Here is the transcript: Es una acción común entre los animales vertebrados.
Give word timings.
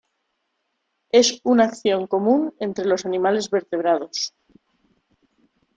Es 1.11 1.39
una 1.43 1.65
acción 1.65 2.07
común 2.07 2.55
entre 2.57 2.85
los 2.85 3.05
animales 3.05 3.51
vertebrados. 3.51 4.33